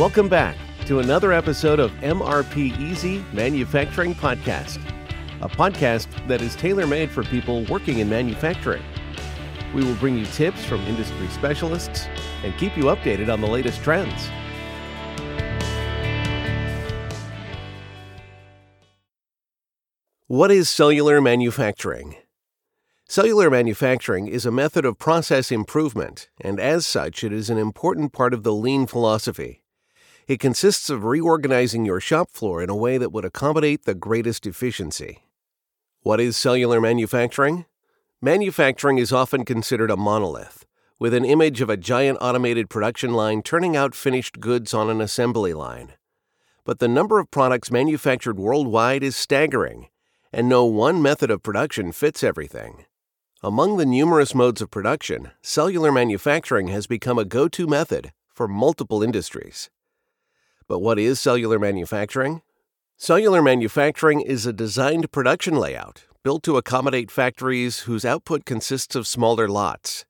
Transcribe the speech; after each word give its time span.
Welcome 0.00 0.30
back 0.30 0.56
to 0.86 1.00
another 1.00 1.30
episode 1.30 1.78
of 1.78 1.90
MRP 2.00 2.80
Easy 2.80 3.22
Manufacturing 3.34 4.14
Podcast, 4.14 4.78
a 5.42 5.46
podcast 5.46 6.26
that 6.26 6.40
is 6.40 6.56
tailor 6.56 6.86
made 6.86 7.10
for 7.10 7.22
people 7.22 7.66
working 7.66 7.98
in 7.98 8.08
manufacturing. 8.08 8.82
We 9.74 9.84
will 9.84 9.96
bring 9.96 10.16
you 10.16 10.24
tips 10.24 10.64
from 10.64 10.80
industry 10.86 11.28
specialists 11.28 12.06
and 12.42 12.56
keep 12.56 12.78
you 12.78 12.84
updated 12.84 13.30
on 13.30 13.42
the 13.42 13.46
latest 13.46 13.82
trends. 13.82 14.30
What 20.28 20.50
is 20.50 20.70
cellular 20.70 21.20
manufacturing? 21.20 22.16
Cellular 23.06 23.50
manufacturing 23.50 24.28
is 24.28 24.46
a 24.46 24.50
method 24.50 24.86
of 24.86 24.98
process 24.98 25.52
improvement, 25.52 26.30
and 26.40 26.58
as 26.58 26.86
such, 26.86 27.22
it 27.22 27.34
is 27.34 27.50
an 27.50 27.58
important 27.58 28.14
part 28.14 28.32
of 28.32 28.44
the 28.44 28.54
lean 28.54 28.86
philosophy. 28.86 29.60
It 30.30 30.38
consists 30.38 30.88
of 30.90 31.02
reorganizing 31.02 31.84
your 31.84 31.98
shop 31.98 32.30
floor 32.30 32.62
in 32.62 32.70
a 32.70 32.76
way 32.76 32.98
that 32.98 33.10
would 33.10 33.24
accommodate 33.24 33.84
the 33.84 33.96
greatest 33.96 34.46
efficiency. 34.46 35.24
What 36.02 36.20
is 36.20 36.36
cellular 36.36 36.80
manufacturing? 36.80 37.64
Manufacturing 38.22 38.98
is 38.98 39.12
often 39.12 39.44
considered 39.44 39.90
a 39.90 39.96
monolith, 39.96 40.64
with 41.00 41.14
an 41.14 41.24
image 41.24 41.60
of 41.60 41.68
a 41.68 41.76
giant 41.76 42.16
automated 42.20 42.70
production 42.70 43.12
line 43.12 43.42
turning 43.42 43.76
out 43.76 43.96
finished 43.96 44.38
goods 44.38 44.72
on 44.72 44.88
an 44.88 45.00
assembly 45.00 45.52
line. 45.52 45.94
But 46.64 46.78
the 46.78 46.86
number 46.86 47.18
of 47.18 47.32
products 47.32 47.72
manufactured 47.72 48.38
worldwide 48.38 49.02
is 49.02 49.16
staggering, 49.16 49.88
and 50.32 50.48
no 50.48 50.64
one 50.64 51.02
method 51.02 51.32
of 51.32 51.42
production 51.42 51.90
fits 51.90 52.22
everything. 52.22 52.84
Among 53.42 53.78
the 53.78 53.84
numerous 53.84 54.32
modes 54.32 54.62
of 54.62 54.70
production, 54.70 55.32
cellular 55.42 55.90
manufacturing 55.90 56.68
has 56.68 56.86
become 56.86 57.18
a 57.18 57.24
go 57.24 57.48
to 57.48 57.66
method 57.66 58.12
for 58.32 58.46
multiple 58.46 59.02
industries. 59.02 59.70
But 60.70 60.82
what 60.82 61.00
is 61.00 61.18
cellular 61.18 61.58
manufacturing? 61.58 62.42
Cellular 62.96 63.42
manufacturing 63.42 64.20
is 64.20 64.46
a 64.46 64.52
designed 64.52 65.10
production 65.10 65.56
layout 65.56 66.04
built 66.22 66.44
to 66.44 66.56
accommodate 66.56 67.10
factories 67.10 67.80
whose 67.80 68.04
output 68.04 68.44
consists 68.44 68.94
of 68.94 69.08
smaller 69.08 69.48
lots. 69.48 70.04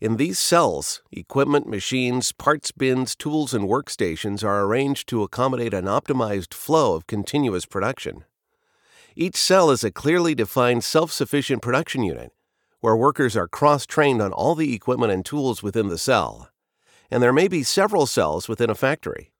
In 0.00 0.16
these 0.16 0.38
cells, 0.38 1.02
equipment, 1.12 1.66
machines, 1.66 2.32
parts 2.32 2.72
bins, 2.72 3.14
tools, 3.14 3.52
and 3.52 3.68
workstations 3.68 4.42
are 4.42 4.64
arranged 4.64 5.10
to 5.10 5.22
accommodate 5.22 5.74
an 5.74 5.84
optimized 5.84 6.54
flow 6.54 6.94
of 6.94 7.06
continuous 7.06 7.66
production. 7.66 8.24
Each 9.14 9.36
cell 9.36 9.70
is 9.70 9.84
a 9.84 9.90
clearly 9.90 10.34
defined 10.34 10.84
self 10.84 11.12
sufficient 11.12 11.60
production 11.60 12.02
unit 12.02 12.32
where 12.80 12.96
workers 12.96 13.36
are 13.36 13.46
cross 13.46 13.84
trained 13.84 14.22
on 14.22 14.32
all 14.32 14.54
the 14.54 14.74
equipment 14.74 15.12
and 15.12 15.22
tools 15.22 15.62
within 15.62 15.88
the 15.88 15.98
cell. 15.98 16.48
And 17.10 17.22
there 17.22 17.30
may 17.30 17.46
be 17.46 17.62
several 17.62 18.06
cells 18.06 18.48
within 18.48 18.70
a 18.70 18.74
factory. 18.74 19.32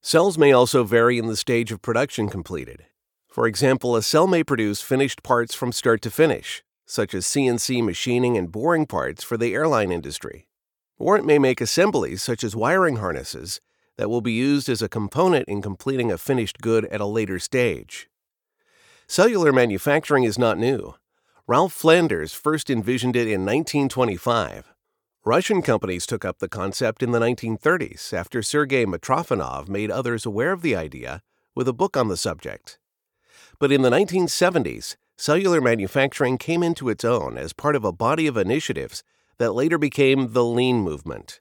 Cells 0.00 0.38
may 0.38 0.52
also 0.52 0.84
vary 0.84 1.18
in 1.18 1.26
the 1.26 1.36
stage 1.36 1.72
of 1.72 1.82
production 1.82 2.28
completed. 2.28 2.86
For 3.28 3.46
example, 3.46 3.96
a 3.96 4.02
cell 4.02 4.26
may 4.26 4.44
produce 4.44 4.80
finished 4.80 5.22
parts 5.22 5.54
from 5.54 5.72
start 5.72 6.02
to 6.02 6.10
finish, 6.10 6.62
such 6.86 7.14
as 7.14 7.26
CNC 7.26 7.84
machining 7.84 8.36
and 8.36 8.50
boring 8.50 8.86
parts 8.86 9.22
for 9.22 9.36
the 9.36 9.54
airline 9.54 9.92
industry. 9.92 10.48
Or 10.98 11.16
it 11.16 11.24
may 11.24 11.38
make 11.38 11.60
assemblies, 11.60 12.22
such 12.22 12.42
as 12.42 12.56
wiring 12.56 12.96
harnesses, 12.96 13.60
that 13.96 14.08
will 14.08 14.20
be 14.20 14.32
used 14.32 14.68
as 14.68 14.80
a 14.80 14.88
component 14.88 15.48
in 15.48 15.60
completing 15.60 16.10
a 16.10 16.18
finished 16.18 16.58
good 16.58 16.84
at 16.86 17.00
a 17.00 17.06
later 17.06 17.38
stage. 17.38 18.08
Cellular 19.06 19.52
manufacturing 19.52 20.24
is 20.24 20.38
not 20.38 20.58
new. 20.58 20.94
Ralph 21.46 21.72
Flanders 21.72 22.32
first 22.32 22.70
envisioned 22.70 23.16
it 23.16 23.26
in 23.26 23.44
1925. 23.44 24.72
Russian 25.24 25.62
companies 25.62 26.06
took 26.06 26.24
up 26.24 26.38
the 26.38 26.48
concept 26.48 27.02
in 27.02 27.10
the 27.10 27.18
1930s 27.18 28.12
after 28.12 28.40
Sergei 28.40 28.86
Mitrofanov 28.86 29.68
made 29.68 29.90
others 29.90 30.24
aware 30.24 30.52
of 30.52 30.62
the 30.62 30.76
idea 30.76 31.22
with 31.54 31.68
a 31.68 31.72
book 31.72 31.96
on 31.96 32.08
the 32.08 32.16
subject. 32.16 32.78
But 33.58 33.72
in 33.72 33.82
the 33.82 33.90
1970s, 33.90 34.96
cellular 35.16 35.60
manufacturing 35.60 36.38
came 36.38 36.62
into 36.62 36.88
its 36.88 37.04
own 37.04 37.36
as 37.36 37.52
part 37.52 37.74
of 37.74 37.84
a 37.84 37.92
body 37.92 38.26
of 38.28 38.36
initiatives 38.36 39.02
that 39.38 39.52
later 39.52 39.76
became 39.76 40.32
the 40.32 40.44
Lean 40.44 40.80
movement. 40.80 41.40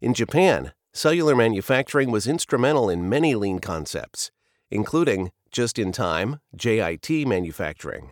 In 0.00 0.12
Japan, 0.12 0.72
cellular 0.92 1.36
manufacturing 1.36 2.10
was 2.10 2.26
instrumental 2.26 2.90
in 2.90 3.08
many 3.08 3.36
lean 3.36 3.60
concepts, 3.60 4.32
including 4.70 5.30
just 5.52 5.78
in 5.78 5.92
time, 5.92 6.40
JIT 6.54 7.26
manufacturing. 7.26 8.10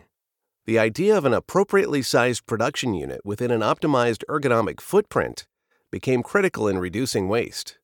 The 0.65 0.79
idea 0.79 1.17
of 1.17 1.25
an 1.25 1.33
appropriately 1.33 2.01
sized 2.01 2.45
production 2.45 2.93
unit 2.93 3.19
within 3.25 3.51
an 3.51 3.59
optimized 3.59 4.23
ergonomic 4.29 4.79
footprint 4.79 5.45
became 5.91 6.23
critical 6.23 6.69
in 6.69 6.79
reducing 6.79 7.27
waste. 7.27 7.79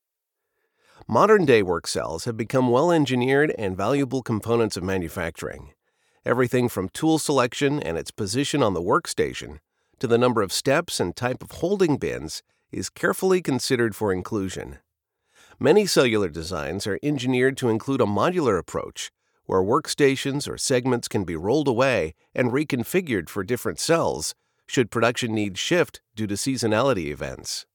Modern 1.06 1.44
day 1.44 1.62
work 1.62 1.88
cells 1.88 2.24
have 2.24 2.38
become 2.38 2.70
well 2.70 2.90
engineered 2.90 3.54
and 3.58 3.76
valuable 3.76 4.22
components 4.22 4.78
of 4.78 4.84
manufacturing. 4.84 5.74
Everything 6.26 6.70
from 6.70 6.88
tool 6.88 7.20
selection 7.20 7.84
and 7.84 7.98
its 7.98 8.12
position 8.12 8.64
on 8.64 8.74
the 8.74 8.82
workstation 8.82 9.60
to 10.00 10.08
the 10.08 10.18
number 10.18 10.42
of 10.42 10.54
steps 10.54 11.02
and 11.02 11.18
type 11.18 11.44
of 11.44 11.52
holding 11.60 11.98
bins 11.98 12.44
is 12.72 12.90
carefully 12.90 13.42
considered 13.42 13.94
for 13.94 14.14
inclusion. 14.14 14.78
Many 15.60 15.86
cellular 15.86 16.30
designs 16.30 16.88
are 16.88 17.00
engineered 17.04 17.58
to 17.58 17.68
include 17.68 18.00
a 18.00 18.06
modular 18.06 18.58
approach 18.58 19.12
where 19.50 19.64
workstations 19.64 20.48
or 20.48 20.60
segments 20.60 21.08
can 21.08 21.24
be 21.24 21.36
rolled 21.36 21.68
away 21.68 22.14
and 22.36 22.52
reconfigured 22.52 23.28
for 23.28 23.44
different 23.44 23.80
cells 23.80 24.36
should 24.68 24.92
production 24.92 25.34
needs 25.34 25.60
shift 25.60 26.02
due 26.16 26.28
to 26.28 26.36
seasonality 26.36 27.08
events. 27.08 27.66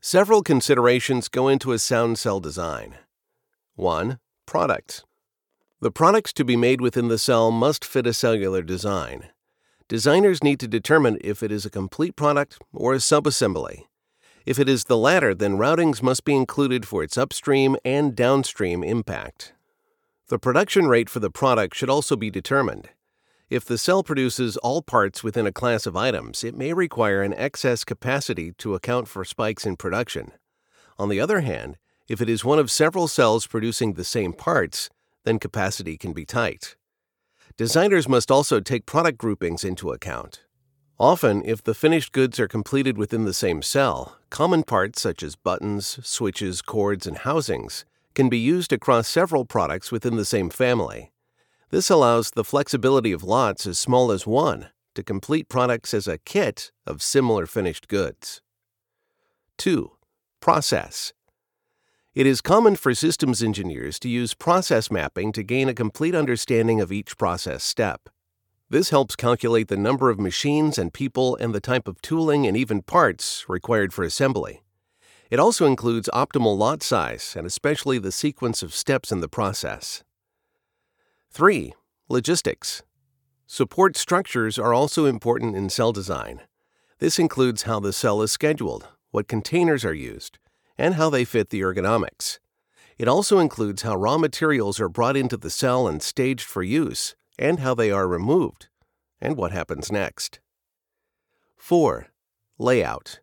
Several 0.00 0.42
considerations 0.42 1.28
go 1.28 1.46
into 1.46 1.70
a 1.70 1.78
sound 1.78 2.18
cell 2.18 2.40
design. 2.40 2.96
1. 3.76 4.18
Product. 4.46 5.04
The 5.80 5.92
products 5.92 6.32
to 6.32 6.44
be 6.44 6.56
made 6.56 6.80
within 6.80 7.06
the 7.06 7.18
cell 7.18 7.52
must 7.52 7.84
fit 7.84 8.04
a 8.08 8.12
cellular 8.12 8.62
design. 8.62 9.28
Designers 9.86 10.42
need 10.42 10.58
to 10.58 10.66
determine 10.66 11.18
if 11.20 11.40
it 11.44 11.52
is 11.52 11.64
a 11.64 11.70
complete 11.70 12.16
product 12.16 12.58
or 12.74 12.94
a 12.94 12.96
subassembly. 12.96 13.82
If 14.44 14.58
it 14.58 14.68
is 14.68 14.86
the 14.86 14.98
latter, 14.98 15.36
then 15.36 15.56
routings 15.56 16.02
must 16.02 16.24
be 16.24 16.34
included 16.34 16.84
for 16.84 17.04
its 17.04 17.16
upstream 17.16 17.76
and 17.84 18.16
downstream 18.16 18.82
impact. 18.82 19.52
The 20.32 20.38
production 20.38 20.86
rate 20.86 21.10
for 21.10 21.20
the 21.20 21.28
product 21.28 21.76
should 21.76 21.90
also 21.90 22.16
be 22.16 22.30
determined. 22.30 22.88
If 23.50 23.66
the 23.66 23.76
cell 23.76 24.02
produces 24.02 24.56
all 24.56 24.80
parts 24.80 25.22
within 25.22 25.46
a 25.46 25.52
class 25.52 25.84
of 25.84 25.94
items, 25.94 26.42
it 26.42 26.56
may 26.56 26.72
require 26.72 27.22
an 27.22 27.34
excess 27.34 27.84
capacity 27.84 28.52
to 28.52 28.74
account 28.74 29.08
for 29.08 29.26
spikes 29.26 29.66
in 29.66 29.76
production. 29.76 30.32
On 30.98 31.10
the 31.10 31.20
other 31.20 31.42
hand, 31.42 31.76
if 32.08 32.22
it 32.22 32.30
is 32.30 32.46
one 32.46 32.58
of 32.58 32.70
several 32.70 33.08
cells 33.08 33.46
producing 33.46 33.92
the 33.92 34.04
same 34.04 34.32
parts, 34.32 34.88
then 35.24 35.38
capacity 35.38 35.98
can 35.98 36.14
be 36.14 36.24
tight. 36.24 36.76
Designers 37.58 38.08
must 38.08 38.30
also 38.30 38.58
take 38.58 38.86
product 38.86 39.18
groupings 39.18 39.64
into 39.64 39.92
account. 39.92 40.44
Often, 40.98 41.42
if 41.44 41.62
the 41.62 41.74
finished 41.74 42.10
goods 42.12 42.40
are 42.40 42.48
completed 42.48 42.96
within 42.96 43.26
the 43.26 43.34
same 43.34 43.60
cell, 43.60 44.16
common 44.30 44.62
parts 44.62 45.02
such 45.02 45.22
as 45.22 45.36
buttons, 45.36 45.98
switches, 46.02 46.62
cords, 46.62 47.06
and 47.06 47.18
housings 47.18 47.84
can 48.14 48.28
be 48.28 48.38
used 48.38 48.72
across 48.72 49.08
several 49.08 49.44
products 49.44 49.90
within 49.90 50.16
the 50.16 50.24
same 50.24 50.50
family. 50.50 51.12
This 51.70 51.88
allows 51.88 52.30
the 52.30 52.44
flexibility 52.44 53.12
of 53.12 53.22
lots 53.22 53.66
as 53.66 53.78
small 53.78 54.12
as 54.12 54.26
one 54.26 54.68
to 54.94 55.02
complete 55.02 55.48
products 55.48 55.94
as 55.94 56.06
a 56.06 56.18
kit 56.18 56.70
of 56.86 57.02
similar 57.02 57.46
finished 57.46 57.88
goods. 57.88 58.42
2. 59.58 59.92
Process. 60.40 61.12
It 62.14 62.26
is 62.26 62.42
common 62.42 62.76
for 62.76 62.94
systems 62.94 63.42
engineers 63.42 63.98
to 64.00 64.08
use 64.08 64.34
process 64.34 64.90
mapping 64.90 65.32
to 65.32 65.42
gain 65.42 65.70
a 65.70 65.74
complete 65.74 66.14
understanding 66.14 66.80
of 66.80 66.92
each 66.92 67.16
process 67.16 67.64
step. 67.64 68.10
This 68.68 68.90
helps 68.90 69.16
calculate 69.16 69.68
the 69.68 69.76
number 69.76 70.10
of 70.10 70.20
machines 70.20 70.78
and 70.78 70.92
people 70.92 71.36
and 71.36 71.54
the 71.54 71.60
type 71.60 71.88
of 71.88 72.02
tooling 72.02 72.46
and 72.46 72.56
even 72.56 72.82
parts 72.82 73.46
required 73.48 73.94
for 73.94 74.04
assembly. 74.04 74.62
It 75.32 75.40
also 75.40 75.64
includes 75.64 76.10
optimal 76.12 76.58
lot 76.58 76.82
size 76.82 77.34
and 77.38 77.46
especially 77.46 77.98
the 77.98 78.12
sequence 78.12 78.62
of 78.62 78.74
steps 78.74 79.10
in 79.10 79.20
the 79.20 79.30
process. 79.30 80.04
3. 81.30 81.72
Logistics. 82.10 82.82
Support 83.46 83.96
structures 83.96 84.58
are 84.58 84.74
also 84.74 85.06
important 85.06 85.56
in 85.56 85.70
cell 85.70 85.90
design. 85.90 86.42
This 86.98 87.18
includes 87.18 87.62
how 87.62 87.80
the 87.80 87.94
cell 87.94 88.20
is 88.20 88.30
scheduled, 88.30 88.88
what 89.10 89.26
containers 89.26 89.86
are 89.86 89.94
used, 89.94 90.38
and 90.76 90.96
how 90.96 91.08
they 91.08 91.24
fit 91.24 91.48
the 91.48 91.62
ergonomics. 91.62 92.38
It 92.98 93.08
also 93.08 93.38
includes 93.38 93.80
how 93.80 93.96
raw 93.96 94.18
materials 94.18 94.78
are 94.80 94.90
brought 94.90 95.16
into 95.16 95.38
the 95.38 95.48
cell 95.48 95.88
and 95.88 96.02
staged 96.02 96.44
for 96.44 96.62
use, 96.62 97.16
and 97.38 97.60
how 97.60 97.74
they 97.74 97.90
are 97.90 98.06
removed, 98.06 98.68
and 99.18 99.38
what 99.38 99.50
happens 99.50 99.90
next. 99.90 100.40
4. 101.56 102.08
Layout. 102.58 103.20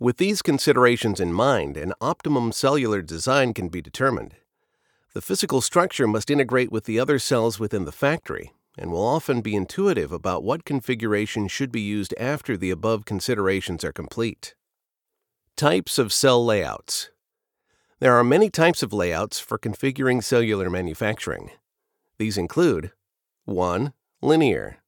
With 0.00 0.16
these 0.16 0.42
considerations 0.42 1.20
in 1.20 1.32
mind, 1.32 1.76
an 1.76 1.92
optimum 2.00 2.50
cellular 2.50 3.00
design 3.00 3.54
can 3.54 3.68
be 3.68 3.80
determined. 3.80 4.34
The 5.14 5.22
physical 5.22 5.60
structure 5.60 6.08
must 6.08 6.30
integrate 6.30 6.72
with 6.72 6.84
the 6.84 6.98
other 6.98 7.20
cells 7.20 7.60
within 7.60 7.84
the 7.84 7.92
factory 7.92 8.52
and 8.76 8.90
will 8.90 9.06
often 9.06 9.40
be 9.40 9.54
intuitive 9.54 10.10
about 10.10 10.42
what 10.42 10.64
configuration 10.64 11.46
should 11.46 11.70
be 11.70 11.80
used 11.80 12.12
after 12.18 12.56
the 12.56 12.70
above 12.70 13.04
considerations 13.04 13.84
are 13.84 13.92
complete. 13.92 14.56
Types 15.56 15.96
of 15.96 16.12
cell 16.12 16.44
layouts. 16.44 17.10
There 18.00 18.16
are 18.16 18.24
many 18.24 18.50
types 18.50 18.82
of 18.82 18.92
layouts 18.92 19.38
for 19.38 19.56
configuring 19.56 20.24
cellular 20.24 20.68
manufacturing. 20.68 21.52
These 22.18 22.36
include 22.36 22.90
1. 23.44 23.92
Linear. 24.20 24.78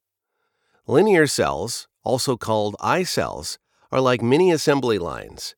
Linear 0.88 1.28
cells, 1.28 1.86
also 2.02 2.36
called 2.36 2.74
I 2.80 3.04
cells, 3.04 3.60
are 3.90 4.00
like 4.00 4.22
mini 4.22 4.50
assembly 4.50 4.98
lines. 4.98 5.54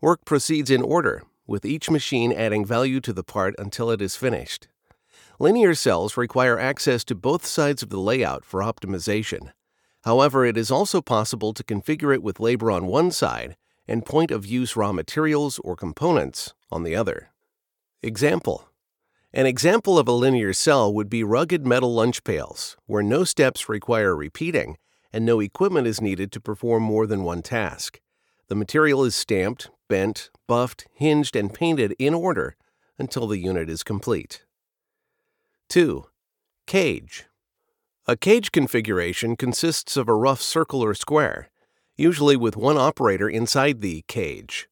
Work 0.00 0.24
proceeds 0.24 0.70
in 0.70 0.82
order, 0.82 1.22
with 1.46 1.64
each 1.64 1.90
machine 1.90 2.32
adding 2.32 2.64
value 2.64 3.00
to 3.00 3.12
the 3.12 3.24
part 3.24 3.54
until 3.58 3.90
it 3.90 4.00
is 4.00 4.16
finished. 4.16 4.68
Linear 5.38 5.74
cells 5.74 6.16
require 6.16 6.58
access 6.58 7.02
to 7.04 7.14
both 7.14 7.46
sides 7.46 7.82
of 7.82 7.88
the 7.88 7.98
layout 7.98 8.44
for 8.44 8.60
optimization. 8.60 9.52
However, 10.04 10.44
it 10.44 10.56
is 10.56 10.70
also 10.70 11.00
possible 11.00 11.52
to 11.54 11.64
configure 11.64 12.14
it 12.14 12.22
with 12.22 12.40
labor 12.40 12.70
on 12.70 12.86
one 12.86 13.10
side 13.10 13.56
and 13.88 14.06
point 14.06 14.30
of 14.30 14.46
use 14.46 14.76
raw 14.76 14.92
materials 14.92 15.58
or 15.60 15.76
components 15.76 16.54
on 16.70 16.84
the 16.84 16.94
other. 16.94 17.30
Example 18.02 18.68
An 19.32 19.46
example 19.46 19.98
of 19.98 20.08
a 20.08 20.12
linear 20.12 20.52
cell 20.52 20.92
would 20.92 21.10
be 21.10 21.24
rugged 21.24 21.66
metal 21.66 21.92
lunch 21.92 22.22
pails, 22.22 22.76
where 22.86 23.02
no 23.02 23.24
steps 23.24 23.68
require 23.68 24.14
repeating 24.14 24.76
and 25.12 25.24
no 25.24 25.40
equipment 25.40 25.86
is 25.86 26.00
needed 26.00 26.32
to 26.32 26.40
perform 26.40 26.82
more 26.82 27.06
than 27.06 27.24
one 27.24 27.42
task. 27.42 28.00
The 28.48 28.54
material 28.54 29.04
is 29.04 29.14
stamped, 29.14 29.70
bent, 29.88 30.30
buffed, 30.46 30.86
hinged, 30.92 31.36
and 31.36 31.52
painted 31.52 31.94
in 31.98 32.14
order 32.14 32.56
until 32.98 33.26
the 33.26 33.38
unit 33.38 33.68
is 33.68 33.82
complete. 33.82 34.44
2. 35.68 36.04
Cage. 36.66 37.26
A 38.06 38.16
cage 38.16 38.50
configuration 38.50 39.36
consists 39.36 39.96
of 39.96 40.08
a 40.08 40.14
rough 40.14 40.40
circle 40.40 40.82
or 40.82 40.94
square, 40.94 41.50
usually 41.96 42.36
with 42.36 42.56
one 42.56 42.76
operator 42.76 43.28
inside 43.28 43.80
the 43.80 44.04
cage. 44.08 44.68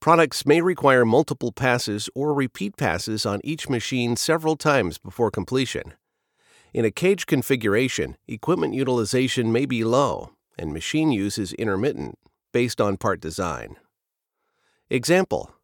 Products 0.00 0.46
may 0.46 0.62
require 0.62 1.04
multiple 1.04 1.52
passes 1.52 2.08
or 2.14 2.32
repeat 2.32 2.78
passes 2.78 3.26
on 3.26 3.40
each 3.44 3.68
machine 3.68 4.16
several 4.16 4.56
times 4.56 4.96
before 4.96 5.30
completion. 5.30 5.92
In 6.72 6.84
a 6.84 6.90
cage 6.90 7.26
configuration, 7.26 8.16
equipment 8.28 8.74
utilization 8.74 9.50
may 9.50 9.66
be 9.66 9.82
low 9.82 10.30
and 10.60 10.74
machine 10.74 11.10
use 11.10 11.38
is 11.38 11.54
intermittent 11.54 12.18
based 12.52 12.80
on 12.80 12.98
part 12.98 13.20
design. 13.20 13.76
Example 14.90 15.54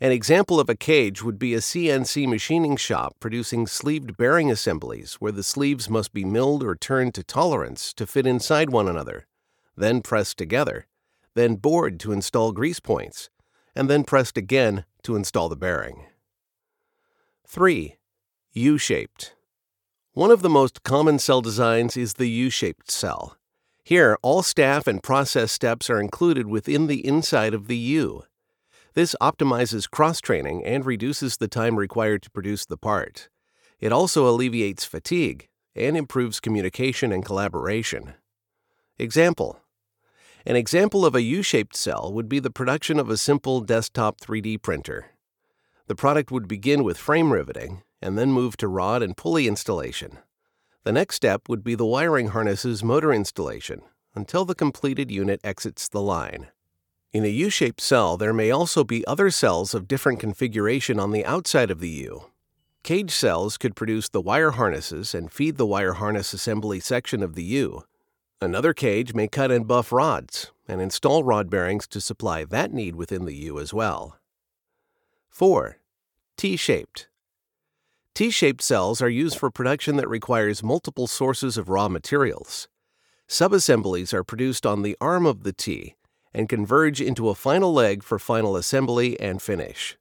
An 0.00 0.12
example 0.12 0.60
of 0.60 0.70
a 0.70 0.76
cage 0.76 1.22
would 1.22 1.38
be 1.38 1.54
a 1.54 1.58
CNC 1.58 2.28
machining 2.28 2.76
shop 2.76 3.16
producing 3.18 3.66
sleeved 3.66 4.16
bearing 4.16 4.50
assemblies 4.50 5.14
where 5.14 5.32
the 5.32 5.42
sleeves 5.42 5.90
must 5.90 6.12
be 6.12 6.24
milled 6.24 6.62
or 6.62 6.76
turned 6.76 7.14
to 7.14 7.24
tolerance 7.24 7.92
to 7.94 8.06
fit 8.06 8.26
inside 8.26 8.70
one 8.70 8.88
another, 8.88 9.26
then 9.76 10.02
pressed 10.02 10.38
together, 10.38 10.86
then 11.34 11.56
bored 11.56 11.98
to 11.98 12.12
install 12.12 12.52
grease 12.52 12.80
points, 12.80 13.28
and 13.74 13.90
then 13.90 14.04
pressed 14.04 14.38
again 14.38 14.84
to 15.02 15.16
install 15.16 15.48
the 15.48 15.56
bearing. 15.56 16.06
3. 17.46 17.96
U 18.52 18.78
shaped. 18.78 19.34
One 20.14 20.30
of 20.30 20.42
the 20.42 20.50
most 20.50 20.82
common 20.82 21.18
cell 21.18 21.40
designs 21.40 21.96
is 21.96 22.12
the 22.12 22.28
U 22.28 22.50
shaped 22.50 22.90
cell. 22.90 23.38
Here, 23.82 24.18
all 24.20 24.42
staff 24.42 24.86
and 24.86 25.02
process 25.02 25.50
steps 25.50 25.88
are 25.88 25.98
included 25.98 26.46
within 26.48 26.86
the 26.86 27.06
inside 27.06 27.54
of 27.54 27.66
the 27.66 27.78
U. 27.78 28.24
This 28.92 29.16
optimizes 29.22 29.90
cross 29.90 30.20
training 30.20 30.66
and 30.66 30.84
reduces 30.84 31.38
the 31.38 31.48
time 31.48 31.76
required 31.76 32.20
to 32.24 32.30
produce 32.30 32.66
the 32.66 32.76
part. 32.76 33.30
It 33.80 33.90
also 33.90 34.28
alleviates 34.28 34.84
fatigue 34.84 35.48
and 35.74 35.96
improves 35.96 36.40
communication 36.40 37.10
and 37.10 37.24
collaboration. 37.24 38.12
Example 38.98 39.60
An 40.44 40.56
example 40.56 41.06
of 41.06 41.14
a 41.14 41.22
U 41.22 41.42
shaped 41.42 41.74
cell 41.74 42.12
would 42.12 42.28
be 42.28 42.38
the 42.38 42.50
production 42.50 42.98
of 42.98 43.08
a 43.08 43.16
simple 43.16 43.62
desktop 43.62 44.20
3D 44.20 44.60
printer. 44.60 45.12
The 45.86 45.96
product 45.96 46.30
would 46.30 46.48
begin 46.48 46.84
with 46.84 46.98
frame 46.98 47.32
riveting 47.32 47.82
and 48.02 48.18
then 48.18 48.32
move 48.32 48.56
to 48.58 48.68
rod 48.68 49.02
and 49.02 49.16
pulley 49.16 49.46
installation. 49.48 50.18
The 50.84 50.92
next 50.92 51.16
step 51.16 51.48
would 51.48 51.62
be 51.62 51.74
the 51.74 51.86
wiring 51.86 52.28
harness's 52.28 52.82
motor 52.82 53.12
installation 53.12 53.82
until 54.14 54.44
the 54.44 54.54
completed 54.54 55.10
unit 55.10 55.40
exits 55.44 55.88
the 55.88 56.02
line. 56.02 56.48
In 57.12 57.24
a 57.24 57.28
U 57.28 57.50
shaped 57.50 57.80
cell, 57.80 58.16
there 58.16 58.32
may 58.32 58.50
also 58.50 58.84
be 58.84 59.06
other 59.06 59.30
cells 59.30 59.74
of 59.74 59.86
different 59.86 60.18
configuration 60.18 60.98
on 60.98 61.12
the 61.12 61.24
outside 61.24 61.70
of 61.70 61.80
the 61.80 61.88
U. 61.88 62.24
Cage 62.82 63.12
cells 63.12 63.56
could 63.58 63.76
produce 63.76 64.08
the 64.08 64.20
wire 64.20 64.52
harnesses 64.52 65.14
and 65.14 65.30
feed 65.30 65.56
the 65.56 65.66
wire 65.66 65.92
harness 65.94 66.32
assembly 66.32 66.80
section 66.80 67.22
of 67.22 67.34
the 67.34 67.44
U. 67.44 67.84
Another 68.40 68.74
cage 68.74 69.14
may 69.14 69.28
cut 69.28 69.52
and 69.52 69.68
buff 69.68 69.92
rods 69.92 70.50
and 70.66 70.80
install 70.80 71.22
rod 71.22 71.48
bearings 71.48 71.86
to 71.88 72.00
supply 72.00 72.44
that 72.44 72.72
need 72.72 72.96
within 72.96 73.24
the 73.24 73.36
U 73.36 73.60
as 73.60 73.72
well. 73.72 74.18
4. 75.28 75.78
T 76.36 76.56
shaped. 76.56 77.08
T 78.14 78.28
shaped 78.28 78.60
cells 78.60 79.00
are 79.00 79.08
used 79.08 79.38
for 79.38 79.50
production 79.50 79.96
that 79.96 80.08
requires 80.08 80.62
multiple 80.62 81.06
sources 81.06 81.56
of 81.56 81.70
raw 81.70 81.88
materials. 81.88 82.68
Subassemblies 83.26 84.12
are 84.12 84.22
produced 84.22 84.66
on 84.66 84.82
the 84.82 84.98
arm 85.00 85.24
of 85.24 85.44
the 85.44 85.52
T 85.54 85.94
and 86.34 86.46
converge 86.46 87.00
into 87.00 87.30
a 87.30 87.34
final 87.34 87.72
leg 87.72 88.02
for 88.02 88.18
final 88.18 88.54
assembly 88.54 89.18
and 89.18 89.40
finish. 89.40 89.96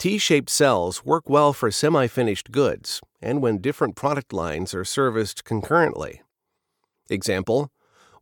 T 0.00 0.18
shaped 0.18 0.50
cells 0.50 1.04
work 1.04 1.30
well 1.30 1.52
for 1.52 1.70
semi 1.70 2.08
finished 2.08 2.50
goods 2.50 3.00
and 3.20 3.40
when 3.40 3.58
different 3.58 3.94
product 3.94 4.32
lines 4.32 4.74
are 4.74 4.84
serviced 4.84 5.44
concurrently. 5.44 6.20
Example 7.08 7.70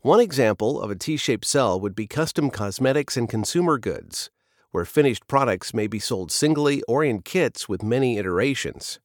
One 0.03 0.21
example 0.21 0.83
of 0.83 0.91
a 0.91 0.97
T 0.97 1.17
shaped 1.17 1.47
cell 1.47 1.81
would 1.81 1.95
be 1.95 2.07
custom 2.07 2.51
cosmetics 2.51 3.17
and 3.17 3.27
consumer 3.27 3.79
goods, 3.79 4.31
where 4.71 4.85
finished 4.85 5.27
products 5.29 5.73
may 5.73 5.87
be 5.87 5.99
sold 5.99 6.31
singly 6.31 6.83
or 6.87 7.03
in 7.03 7.23
kits 7.23 7.71
with 7.71 7.83
many 7.83 8.19
iterations. 8.19 9.01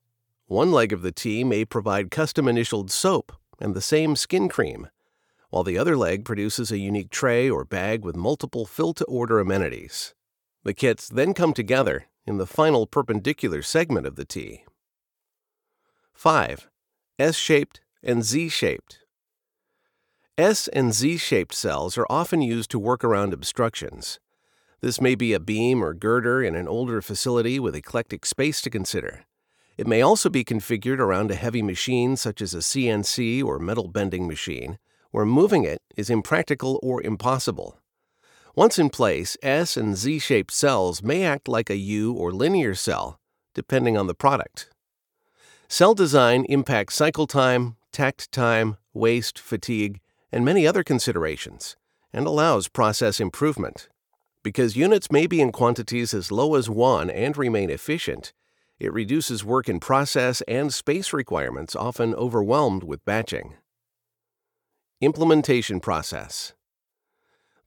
One 0.48 0.72
leg 0.72 0.94
of 0.94 1.02
the 1.02 1.12
T 1.12 1.44
may 1.44 1.66
provide 1.66 2.12
custom 2.12 2.48
initialed 2.48 2.92
soap 2.92 3.32
and 3.60 3.74
the 3.74 3.82
same 3.82 4.16
skin 4.16 4.48
cream, 4.48 4.90
while 5.50 5.64
the 5.64 5.78
other 5.78 5.98
leg 5.98 6.24
produces 6.24 6.72
a 6.72 6.78
unique 6.78 7.10
tray 7.10 7.50
or 7.50 7.66
bag 7.66 8.06
with 8.06 8.16
multiple 8.16 8.68
fill 8.68 8.94
to 8.94 9.06
order 9.06 9.40
amenities. 9.40 10.14
The 10.64 10.76
kits 10.76 11.10
then 11.10 11.34
come 11.34 11.54
together 11.54 12.06
in 12.28 12.38
the 12.38 12.46
final 12.46 12.86
perpendicular 12.86 13.64
segment 13.64 14.06
of 14.06 14.18
the 14.18 14.26
T. 14.26 14.66
5. 16.14 16.70
S 17.18 17.36
shaped 17.36 17.82
and 18.04 18.24
Z 18.24 18.50
shaped. 18.50 19.00
S 20.38 20.68
and 20.68 20.94
Z 20.94 21.18
shaped 21.18 21.56
cells 21.56 21.98
are 21.98 22.08
often 22.08 22.42
used 22.44 22.70
to 22.70 22.78
work 22.78 23.04
around 23.04 23.34
obstructions. 23.34 24.20
This 24.82 25.02
may 25.02 25.16
be 25.16 25.34
a 25.34 25.40
beam 25.40 25.84
or 25.84 25.96
girder 25.96 26.44
in 26.44 26.54
an 26.54 26.68
older 26.68 27.02
facility 27.02 27.60
with 27.60 27.76
eclectic 27.76 28.28
space 28.28 28.62
to 28.62 28.70
consider. 28.70 29.26
It 29.78 29.88
may 29.88 30.02
also 30.02 30.30
be 30.30 30.46
configured 30.46 31.00
around 31.00 31.32
a 31.32 31.36
heavy 31.36 31.62
machine 31.62 32.16
such 32.16 32.42
as 32.42 32.54
a 32.54 32.60
CNC 32.60 33.44
or 33.44 33.60
metal 33.60 33.88
bending 33.90 34.28
machine, 34.28 34.78
where 35.12 35.26
moving 35.26 35.64
it 35.64 35.82
is 35.98 36.10
impractical 36.10 36.80
or 36.82 37.02
impossible. 37.02 37.80
Once 38.56 38.80
in 38.80 38.90
place, 38.90 39.36
S 39.44 39.76
and 39.76 39.98
Z 39.98 40.20
shaped 40.20 40.52
cells 40.52 41.04
may 41.04 41.24
act 41.24 41.50
like 41.50 41.70
a 41.70 41.76
U 41.76 42.14
or 42.14 42.32
linear 42.32 42.74
cell, 42.74 43.20
depending 43.54 43.98
on 43.98 44.08
the 44.08 44.14
product. 44.14 44.70
Cell 45.68 45.94
design 45.94 46.46
impacts 46.46 46.96
cycle 46.96 47.28
time, 47.28 47.76
takt 47.92 48.32
time, 48.32 48.78
waste, 48.94 49.38
fatigue, 49.38 50.00
and 50.32 50.46
many 50.46 50.66
other 50.66 50.84
considerations, 50.84 51.76
and 52.14 52.26
allows 52.26 52.70
process 52.70 53.20
improvement. 53.20 53.90
Because 54.42 54.78
units 54.78 55.12
may 55.12 55.28
be 55.28 55.42
in 55.42 55.52
quantities 55.52 56.14
as 56.14 56.32
low 56.32 56.56
as 56.56 56.70
1 56.70 57.10
and 57.10 57.36
remain 57.36 57.70
efficient, 57.70 58.32
it 58.80 58.92
reduces 58.92 59.46
work 59.46 59.70
in 59.70 59.80
process 59.80 60.42
and 60.42 60.74
space 60.74 61.14
requirements 61.14 61.76
often 61.76 62.14
overwhelmed 62.16 62.84
with 62.84 63.06
batching. 63.06 63.56
Implementation 65.02 65.80
process. 65.80 66.54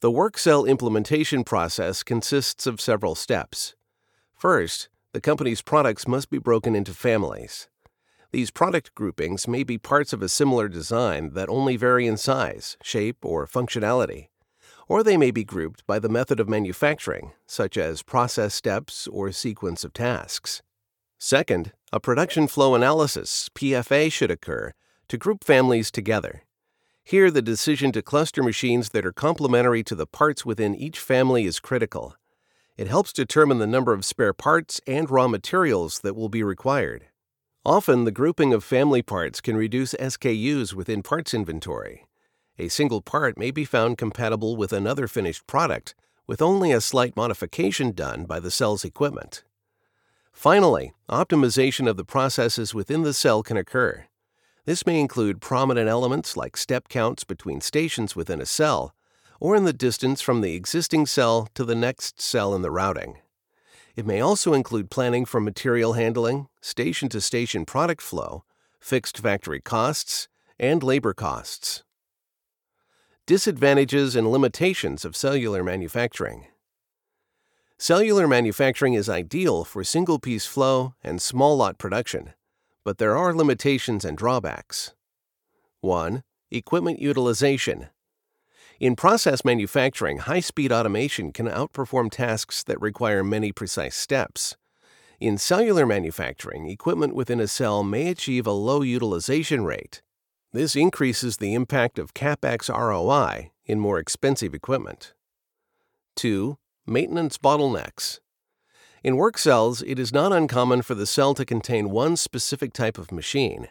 The 0.01 0.11
work 0.11 0.39
cell 0.39 0.65
implementation 0.65 1.45
process 1.45 2.03
consists 2.03 2.67
of 2.67 2.81
several 2.81 3.15
steps. 3.15 3.75
First, 4.37 4.89
the 5.13 5.21
company's 5.21 5.63
products 5.63 6.07
must 6.07 6.31
be 6.31 6.39
broken 6.39 6.77
into 6.77 6.93
families. 6.95 7.69
These 8.31 8.51
product 8.51 8.95
groupings 8.95 9.49
may 9.49 9.63
be 9.63 9.79
parts 9.79 10.13
of 10.13 10.23
a 10.23 10.29
similar 10.29 10.69
design 10.69 11.33
that 11.33 11.49
only 11.49 11.77
vary 11.77 12.07
in 12.07 12.19
size, 12.19 12.77
shape, 12.83 13.25
or 13.25 13.47
functionality, 13.47 14.29
or 14.87 15.03
they 15.03 15.17
may 15.17 15.31
be 15.31 15.45
grouped 15.45 15.87
by 15.87 15.99
the 15.99 16.11
method 16.11 16.39
of 16.39 16.49
manufacturing, 16.49 17.33
such 17.47 17.79
as 17.79 18.03
process 18.03 18.55
steps 18.55 19.07
or 19.09 19.33
sequence 19.33 19.83
of 19.83 19.95
tasks. 19.95 20.63
Second, 21.21 21.73
a 21.93 21.99
production 21.99 22.47
flow 22.47 22.77
analysis 22.77 23.51
PFA 23.53 24.11
should 24.13 24.31
occur 24.31 24.73
to 25.09 25.19
group 25.19 25.43
families 25.43 25.91
together. 25.91 26.45
Here, 27.03 27.29
the 27.29 27.43
decision 27.43 27.91
to 27.93 28.03
cluster 28.03 28.41
machines 28.41 28.91
that 28.91 29.05
are 29.05 29.13
complementary 29.13 29.83
to 29.83 29.97
the 29.97 30.07
parts 30.07 30.47
within 30.47 30.77
each 30.77 31.01
family 31.01 31.45
is 31.45 31.59
critical. 31.59 32.15
It 32.77 32.87
helps 32.87 33.13
determine 33.13 33.59
the 33.59 33.67
number 33.67 33.93
of 33.93 34.05
spare 34.05 34.33
parts 34.33 34.81
and 34.87 35.11
raw 35.11 35.27
materials 35.27 36.01
that 36.01 36.15
will 36.15 36.29
be 36.29 36.45
required. 36.45 37.07
Often, 37.65 38.05
the 38.05 38.13
grouping 38.13 38.55
of 38.55 38.63
family 38.63 39.03
parts 39.03 39.41
can 39.41 39.57
reduce 39.57 39.95
SKUs 39.95 40.73
within 40.73 41.03
parts 41.03 41.35
inventory. 41.35 42.07
A 42.59 42.69
single 42.69 43.03
part 43.03 43.37
may 43.37 43.51
be 43.51 43.65
found 43.65 43.99
compatible 43.99 44.55
with 44.55 44.73
another 44.73 45.09
finished 45.09 45.49
product, 45.49 45.97
with 46.29 46.41
only 46.41 46.71
a 46.71 46.81
slight 46.81 47.17
modification 47.17 47.91
done 47.91 48.25
by 48.25 48.39
the 48.39 48.53
cell's 48.53 48.85
equipment. 48.85 49.43
Finally, 50.39 50.93
optimization 51.11 51.89
of 51.91 51.97
the 51.97 52.05
processes 52.05 52.73
within 52.73 53.03
the 53.03 53.13
cell 53.13 53.43
can 53.43 53.57
occur. 53.57 54.05
This 54.67 54.87
may 54.87 55.01
include 55.01 55.41
prominent 55.41 55.89
elements 55.89 56.37
like 56.37 56.57
step 56.57 56.89
counts 56.89 57.25
between 57.25 57.61
stations 57.61 58.15
within 58.15 58.41
a 58.41 58.47
cell 58.47 58.95
or 59.41 59.57
in 59.57 59.65
the 59.65 59.73
distance 59.73 60.21
from 60.21 60.41
the 60.41 60.55
existing 60.55 61.07
cell 61.07 61.49
to 61.55 61.65
the 61.65 61.75
next 61.75 62.23
cell 62.23 62.55
in 62.55 62.63
the 62.63 62.71
routing. 62.71 63.17
It 63.97 64.07
may 64.07 64.21
also 64.21 64.55
include 64.55 64.93
planning 64.93 65.25
for 65.25 65.41
material 65.41 65.95
handling, 65.95 66.47
station 66.61 67.09
to 67.09 67.21
station 67.21 67.65
product 67.65 68.01
flow, 68.01 68.45
fixed 68.79 69.19
factory 69.19 69.61
costs, 69.61 70.29
and 70.57 70.85
labor 70.85 71.15
costs. 71.15 71.83
Disadvantages 73.27 74.15
and 74.15 74.31
limitations 74.31 75.05
of 75.05 75.17
cellular 75.17 75.65
manufacturing. 75.65 76.47
Cellular 77.81 78.27
manufacturing 78.27 78.95
is 78.95 79.09
ideal 79.09 79.63
for 79.63 79.85
single 79.85 80.19
piece 80.19 80.45
flow 80.45 80.95
and 81.05 81.23
small 81.23 81.57
lot 81.57 81.79
production, 81.79 82.33
but 82.83 82.99
there 82.99 83.17
are 83.17 83.33
limitations 83.33 84.05
and 84.05 84.19
drawbacks. 84.19 84.95
1. 85.81 86.25
Equipment 86.51 86.99
utilization. 86.99 87.87
In 88.81 88.97
process 88.97 89.45
manufacturing, 89.45 90.19
high 90.19 90.41
speed 90.41 90.73
automation 90.73 91.31
can 91.31 91.47
outperform 91.47 92.11
tasks 92.11 92.65
that 92.65 92.81
require 92.81 93.23
many 93.23 93.53
precise 93.53 93.95
steps. 93.95 94.57
In 95.21 95.39
cellular 95.39 95.87
manufacturing, 95.87 96.69
equipment 96.69 97.15
within 97.15 97.39
a 97.39 97.47
cell 97.47 97.85
may 97.85 98.09
achieve 98.09 98.49
a 98.49 98.51
low 98.51 98.83
utilization 98.83 99.65
rate. 99.65 100.03
This 100.53 100.75
increases 100.75 101.37
the 101.37 101.55
impact 101.55 102.01
of 102.01 102.13
CapEx 102.13 102.69
ROI 102.69 103.53
in 103.67 103.79
more 103.79 104.01
expensive 104.01 104.53
equipment. 104.53 105.15
2. 106.17 106.59
Maintenance 106.89 107.37
bottlenecks. 107.37 108.19
In 109.05 109.19
work 109.19 109.37
cells, 109.37 109.83
it 109.83 109.99
is 109.99 110.11
not 110.11 110.33
uncommon 110.33 110.81
for 110.81 110.95
the 110.95 111.05
cell 111.05 111.35
to 111.35 111.45
contain 111.45 111.91
one 111.91 112.17
specific 112.17 112.73
type 112.73 112.97
of 112.97 113.13
machine. 113.13 113.69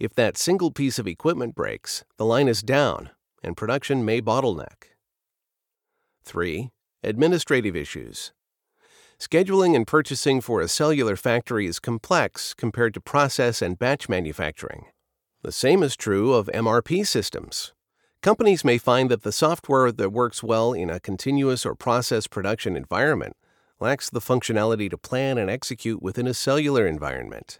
If 0.00 0.12
that 0.14 0.36
single 0.36 0.72
piece 0.72 0.98
of 0.98 1.06
equipment 1.06 1.54
breaks, 1.54 2.02
the 2.16 2.24
line 2.24 2.48
is 2.48 2.60
down 2.60 3.10
and 3.44 3.56
production 3.56 4.04
may 4.04 4.20
bottleneck. 4.20 4.96
3. 6.24 6.70
Administrative 7.04 7.76
issues. 7.76 8.32
Scheduling 9.20 9.76
and 9.76 9.86
purchasing 9.86 10.40
for 10.40 10.60
a 10.60 10.66
cellular 10.66 11.14
factory 11.14 11.66
is 11.66 11.78
complex 11.78 12.54
compared 12.54 12.92
to 12.94 13.00
process 13.00 13.62
and 13.62 13.78
batch 13.78 14.08
manufacturing. 14.08 14.86
The 15.42 15.52
same 15.52 15.84
is 15.84 15.96
true 15.96 16.34
of 16.34 16.50
MRP 16.52 17.06
systems. 17.06 17.72
Companies 18.28 18.62
may 18.62 18.76
find 18.76 19.10
that 19.10 19.22
the 19.22 19.32
software 19.32 19.90
that 19.90 20.10
works 20.10 20.42
well 20.42 20.74
in 20.74 20.90
a 20.90 21.00
continuous 21.00 21.64
or 21.64 21.74
process 21.74 22.26
production 22.26 22.76
environment 22.76 23.34
lacks 23.80 24.10
the 24.10 24.20
functionality 24.20 24.90
to 24.90 24.98
plan 24.98 25.38
and 25.38 25.48
execute 25.48 26.02
within 26.02 26.26
a 26.26 26.34
cellular 26.34 26.86
environment. 26.86 27.58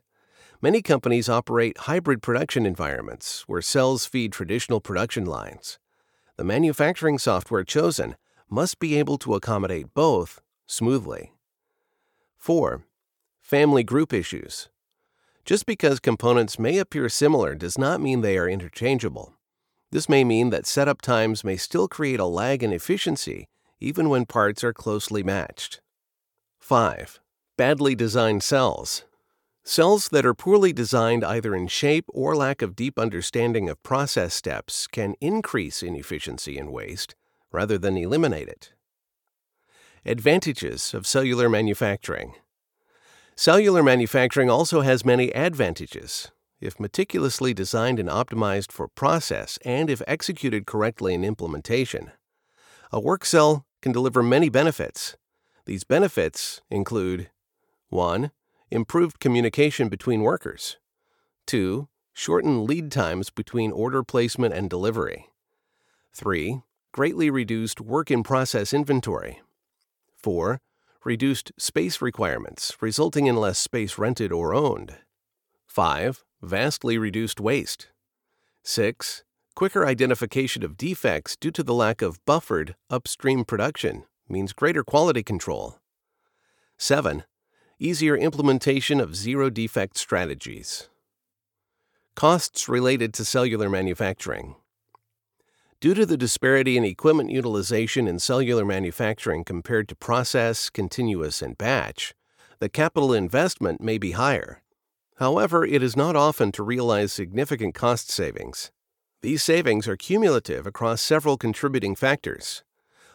Many 0.61 0.83
companies 0.83 1.27
operate 1.27 1.79
hybrid 1.79 2.21
production 2.21 2.67
environments 2.67 3.45
where 3.47 3.63
cells 3.63 4.05
feed 4.05 4.31
traditional 4.31 4.79
production 4.79 5.25
lines. 5.25 5.79
The 6.37 6.45
manufacturing 6.45 7.19
software 7.19 7.65
chosen 7.65 8.17
must 8.51 8.79
be 8.79 8.99
able 8.99 9.17
to 9.21 9.37
accommodate 9.37 9.95
both 9.95 10.43
smoothly. 10.67 11.33
4. 12.37 12.85
Family 13.41 13.85
group 13.85 14.13
issues. 14.13 14.69
Just 15.47 15.65
because 15.65 15.99
components 15.99 16.59
may 16.59 16.77
appear 16.77 17.09
similar 17.09 17.55
does 17.55 17.79
not 17.79 18.03
mean 18.03 18.21
they 18.21 18.37
are 18.37 18.51
interchangeable. 18.51 19.38
This 19.91 20.09
may 20.09 20.25
mean 20.25 20.51
that 20.51 20.67
setup 20.67 21.01
times 21.01 21.45
may 21.45 21.57
still 21.57 21.89
create 21.89 22.21
a 22.21 22.27
lag 22.27 22.63
in 22.63 22.73
efficiency 22.73 23.47
even 23.81 24.09
when 24.09 24.27
parts 24.27 24.65
are 24.65 24.73
closely 24.73 25.23
matched. 25.23 25.81
5. 26.61 27.21
Badly 27.57 27.95
designed 27.95 28.43
cells. 28.43 29.05
Cells 29.65 30.09
that 30.09 30.27
are 30.27 30.35
poorly 30.35 30.73
designed 30.73 31.25
either 31.25 31.55
in 31.55 31.69
shape 31.69 32.07
or 32.09 32.35
lack 32.35 32.63
of 32.63 32.75
deep 32.75 32.99
understanding 32.99 33.69
of 33.69 33.83
process 33.83 34.35
steps 34.35 34.87
can 34.87 35.15
increase 35.21 35.83
inefficiency 35.83 36.59
and 36.59 36.73
waste 36.73 37.15
rather 37.53 37.79
than 37.79 37.97
eliminate 37.97 38.49
it. 38.49 38.73
Advantages 40.05 40.95
of 40.95 41.07
cellular 41.07 41.49
manufacturing. 41.49 42.35
Cellular 43.37 43.83
manufacturing 43.83 44.51
also 44.51 44.81
has 44.81 45.05
many 45.05 45.35
advantages. 45.35 46.31
If 46.61 46.81
meticulously 46.81 47.55
designed 47.55 48.01
and 48.01 48.09
optimized 48.09 48.73
for 48.73 48.89
process 48.89 49.59
and 49.65 49.89
if 49.89 50.03
executed 50.09 50.67
correctly 50.67 51.15
in 51.15 51.25
implementation, 51.25 52.11
a 52.91 52.99
work 52.99 53.25
cell 53.25 53.65
can 53.81 53.93
deliver 53.93 54.23
many 54.23 54.49
benefits. 54.49 55.17
These 55.67 55.85
benefits 55.85 56.63
include 56.71 57.31
1 57.91 58.33
improved 58.71 59.21
communication 59.21 59.89
between 59.89 60.23
workers. 60.23 60.79
2. 61.47 61.89
Shortened 62.13 62.65
lead 62.65 62.91
times 62.91 63.31
between 63.31 63.71
order 63.71 64.03
placement 64.03 64.53
and 64.53 64.69
delivery. 64.69 65.27
3. 66.13 66.63
Greatly 66.93 67.31
reduced 67.31 67.81
work 67.81 68.11
in 68.11 68.23
process 68.23 68.75
inventory. 68.75 69.41
4. 70.17 70.61
Reduced 71.05 71.53
space 71.57 72.03
requirements, 72.03 72.77
resulting 72.81 73.27
in 73.27 73.37
less 73.37 73.59
space 73.59 73.97
rented 73.97 74.33
or 74.33 74.53
owned. 74.53 74.97
5. 75.67 76.25
Vastly 76.43 76.99
reduced 76.99 77.41
waste. 77.41 77.89
6. 78.63 79.25
Quicker 79.55 79.87
identification 79.87 80.63
of 80.63 80.77
defects 80.77 81.37
due 81.37 81.51
to 81.51 81.63
the 81.63 81.75
lack 81.75 82.03
of 82.03 82.25
buffered 82.25 82.77
upstream 82.91 83.45
production 83.45 84.05
means 84.29 84.53
greater 84.53 84.85
quality 84.85 85.23
control. 85.23 85.79
7 86.77 87.25
easier 87.81 88.17
implementation 88.17 88.99
of 88.99 89.15
zero 89.15 89.49
defect 89.51 89.97
strategies. 89.97 90.89
Costs 92.17 92.69
related 92.69 93.15
to 93.15 93.25
cellular 93.25 93.69
manufacturing. 93.69 94.57
Due 95.81 95.95
to 95.95 96.05
the 96.05 96.17
disparity 96.17 96.77
in 96.77 96.85
equipment 96.85 97.31
utilization 97.31 98.09
in 98.09 98.19
cellular 98.19 98.65
manufacturing 98.65 99.45
compared 99.45 99.89
to 99.89 99.95
process, 99.95 100.71
continuous, 100.71 101.41
and 101.41 101.57
batch, 101.57 102.15
the 102.59 102.69
capital 102.69 103.13
investment 103.13 103.81
may 103.81 103.97
be 103.97 104.11
higher. 104.11 104.61
However, 105.19 105.65
it 105.65 105.83
is 105.83 105.97
not 105.97 106.15
often 106.15 106.53
to 106.53 106.63
realize 106.63 107.13
significant 107.13 107.75
cost 107.75 108.11
savings. 108.11 108.71
These 109.21 109.43
savings 109.43 109.89
are 109.89 109.97
cumulative 109.97 110.65
across 110.65 111.03
several 111.03 111.37
contributing 111.37 111.97
factors. 111.97 112.63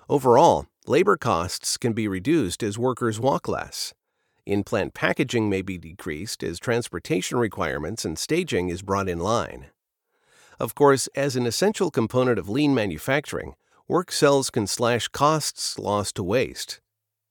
Overall, 0.09 0.67
labor 0.85 1.15
costs 1.15 1.77
can 1.77 1.93
be 1.93 2.09
reduced 2.09 2.61
as 2.61 2.77
workers 2.77 3.21
walk 3.21 3.47
less. 3.47 3.93
In 4.45 4.65
plant 4.65 4.93
packaging 4.93 5.49
may 5.49 5.61
be 5.61 5.77
decreased 5.77 6.43
as 6.43 6.59
transportation 6.59 7.37
requirements 7.37 8.03
and 8.03 8.19
staging 8.19 8.67
is 8.67 8.81
brought 8.81 9.07
in 9.07 9.19
line. 9.19 9.67
Of 10.59 10.75
course, 10.75 11.07
as 11.15 11.37
an 11.37 11.45
essential 11.45 11.89
component 11.89 12.37
of 12.37 12.49
lean 12.49 12.75
manufacturing, 12.75 13.55
work 13.87 14.11
cells 14.11 14.49
can 14.49 14.67
slash 14.67 15.07
costs 15.07 15.79
lost 15.79 16.15
to 16.15 16.23
waste. 16.23 16.81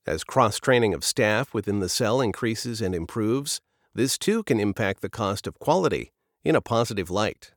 As 0.07 0.25
cross 0.25 0.59
training 0.59 0.95
of 0.95 1.05
staff 1.05 1.53
within 1.53 1.81
the 1.81 1.91
cell 1.91 2.23
increases 2.23 2.81
and 2.81 2.95
improves, 2.95 3.61
this 3.95 4.19
too 4.19 4.43
can 4.43 4.59
impact 4.59 5.03
the 5.03 5.09
cost 5.09 5.47
of 5.47 5.59
quality 5.59 6.13
in 6.45 6.57
a 6.57 6.61
positive 6.61 7.11
light. 7.11 7.53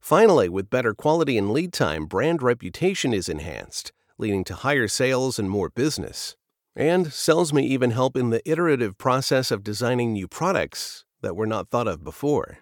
Finally, 0.00 0.48
with 0.48 0.70
better 0.70 0.94
quality 0.94 1.36
and 1.36 1.50
lead 1.50 1.72
time, 1.72 2.06
brand 2.06 2.42
reputation 2.42 3.12
is 3.12 3.28
enhanced, 3.28 3.92
leading 4.18 4.44
to 4.44 4.54
higher 4.54 4.86
sales 4.86 5.38
and 5.38 5.50
more 5.50 5.70
business. 5.70 6.36
And 6.76 7.12
sales 7.12 7.52
may 7.52 7.62
even 7.62 7.90
help 7.90 8.16
in 8.16 8.30
the 8.30 8.48
iterative 8.48 8.98
process 8.98 9.50
of 9.50 9.64
designing 9.64 10.12
new 10.12 10.28
products 10.28 11.04
that 11.22 11.34
were 11.34 11.46
not 11.46 11.70
thought 11.70 11.88
of 11.88 12.04
before. 12.04 12.58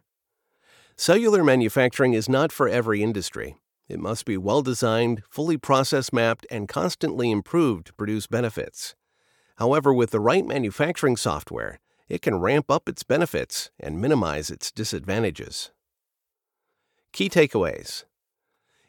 Cellular 0.97 1.43
manufacturing 1.43 2.13
is 2.13 2.29
not 2.29 2.53
for 2.53 2.69
every 2.69 3.03
industry. 3.03 3.57
It 3.89 3.99
must 3.99 4.25
be 4.25 4.37
well 4.37 4.63
designed, 4.63 5.23
fully 5.29 5.59
process 5.59 6.13
mapped, 6.13 6.47
and 6.51 6.69
constantly 6.69 7.31
improved 7.31 7.89
to 7.89 7.93
produce 7.95 8.29
benefits. 8.29 8.95
However, 9.57 9.93
with 9.93 10.11
the 10.11 10.21
right 10.21 10.47
manufacturing 10.47 11.17
software, 11.17 11.81
it 12.09 12.23
can 12.23 12.41
ramp 12.41 12.71
up 12.71 12.89
its 12.89 13.03
benefits 13.03 13.71
and 13.81 14.01
minimize 14.01 14.51
its 14.51 14.71
disadvantages. 14.71 15.71
Key 17.13 17.29
takeaways 17.29 18.05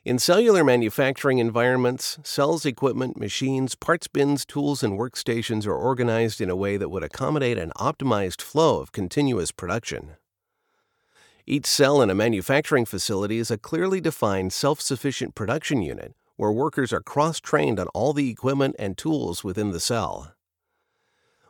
in 0.06 0.20
cellular 0.20 0.64
manufacturing 0.64 1.40
environments, 1.40 2.20
cells, 2.22 2.64
equipment, 2.64 3.18
machines, 3.18 3.74
parts 3.74 4.08
bins, 4.08 4.46
tools, 4.46 4.84
and 4.84 5.00
workstations 5.00 5.66
are 5.66 5.74
organized 5.74 6.40
in 6.40 6.50
a 6.52 6.56
way 6.56 6.78
that 6.78 6.90
would 6.90 7.02
accommodate 7.02 7.58
an 7.58 7.72
optimized 7.78 8.40
flow 8.40 8.80
of 8.80 8.92
continuous 8.92 9.52
production. 9.52 10.12
Each 11.48 11.66
cell 11.66 12.04
in 12.04 12.12
a 12.12 12.16
manufacturing 12.16 12.86
facility 12.86 13.40
is 13.40 13.50
a 13.50 13.58
clearly 13.58 14.00
defined 14.00 14.54
self 14.54 14.80
sufficient 14.80 15.34
production 15.34 15.82
unit 15.82 16.14
where 16.36 16.52
workers 16.52 16.94
are 16.94 17.02
cross 17.02 17.40
trained 17.40 17.80
on 17.80 17.88
all 17.88 18.14
the 18.14 18.30
equipment 18.30 18.76
and 18.78 19.00
tools 19.00 19.44
within 19.44 19.72
the 19.72 19.80
cell. 19.80 20.35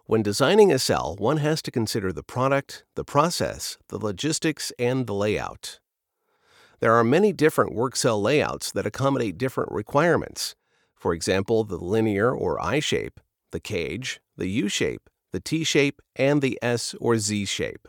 When 0.08 0.22
designing 0.22 0.72
a 0.72 0.78
cell, 0.78 1.16
one 1.18 1.38
has 1.38 1.64
to 1.64 1.72
consider 1.72 2.14
the 2.14 2.22
product, 2.22 2.84
the 2.94 3.04
process, 3.04 3.80
the 3.88 3.98
logistics, 3.98 4.72
and 4.78 5.08
the 5.08 5.16
layout. 5.16 5.80
There 6.80 6.94
are 6.94 7.04
many 7.04 7.34
different 7.34 7.74
work 7.74 7.96
cell 7.96 8.22
layouts 8.22 8.72
that 8.74 8.86
accommodate 8.86 9.40
different 9.40 9.72
requirements. 9.72 10.56
For 10.96 11.12
example, 11.12 11.64
the 11.64 11.78
linear 11.78 12.32
or 12.32 12.64
I 12.64 12.80
shape, 12.82 13.20
the 13.52 13.60
cage, 13.60 14.20
the 14.38 14.48
U 14.48 14.70
shape, 14.70 15.10
the 15.32 15.40
T 15.40 15.64
shape, 15.64 16.00
and 16.16 16.40
the 16.40 16.60
S 16.62 16.94
or 17.02 17.18
Z 17.18 17.46
shape. 17.46 17.88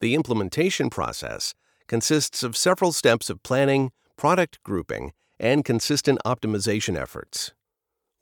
The 0.00 0.16
implementation 0.16 0.90
process 0.90 1.54
consists 1.86 2.42
of 2.42 2.56
several 2.56 2.90
steps 2.90 3.30
of 3.30 3.44
planning, 3.44 3.92
product 4.16 4.60
grouping, 4.64 5.12
and 5.38 5.64
consistent 5.64 6.18
optimization 6.26 7.00
efforts. 7.00 7.52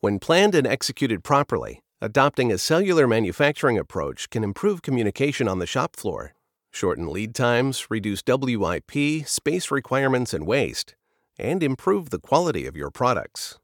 When 0.00 0.18
planned 0.18 0.54
and 0.54 0.66
executed 0.66 1.24
properly, 1.24 1.80
adopting 2.00 2.50
a 2.50 2.58
cellular 2.58 3.06
manufacturing 3.06 3.78
approach 3.78 4.30
can 4.30 4.42
improve 4.42 4.82
communication 4.82 5.46
on 5.46 5.58
the 5.58 5.66
shop 5.66 5.96
floor, 5.96 6.32
shorten 6.70 7.08
lead 7.08 7.34
times, 7.34 7.86
reduce 7.90 8.22
WIP, 8.26 9.26
space 9.26 9.70
requirements, 9.70 10.32
and 10.32 10.46
waste, 10.46 10.94
and 11.38 11.62
improve 11.62 12.10
the 12.10 12.18
quality 12.18 12.66
of 12.66 12.76
your 12.76 12.90
products. 12.90 13.58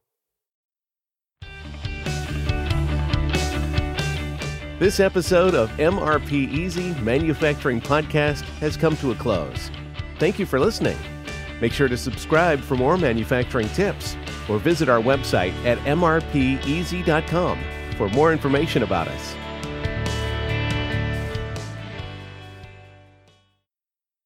This 4.78 5.00
episode 5.00 5.54
of 5.54 5.70
MRP 5.78 6.32
Easy 6.32 6.92
Manufacturing 7.00 7.80
Podcast 7.80 8.42
has 8.58 8.76
come 8.76 8.94
to 8.98 9.12
a 9.12 9.14
close. 9.14 9.70
Thank 10.18 10.38
you 10.38 10.44
for 10.44 10.60
listening. 10.60 10.98
Make 11.62 11.72
sure 11.72 11.88
to 11.88 11.96
subscribe 11.96 12.60
for 12.60 12.76
more 12.76 12.98
manufacturing 12.98 13.70
tips 13.70 14.14
or 14.50 14.58
visit 14.58 14.90
our 14.90 15.00
website 15.00 15.54
at 15.64 15.78
mrpeasy.com 15.78 17.58
for 17.96 18.08
more 18.10 18.32
information 18.32 18.82
about 18.82 19.08
us. 19.08 19.45